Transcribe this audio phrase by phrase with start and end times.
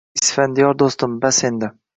[0.21, 1.75] Isfandiyor doʻstim, bas endi